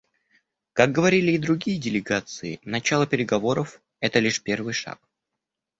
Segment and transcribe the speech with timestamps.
[0.73, 4.99] Как говорили и другие делегации, начало переговоров − это лишь первый шаг.